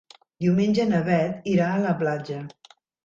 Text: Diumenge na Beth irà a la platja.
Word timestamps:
Diumenge 0.45 0.85
na 0.93 1.01
Beth 1.09 1.45
irà 1.57 1.67
a 1.75 1.85
la 1.85 1.93
platja. 2.01 2.39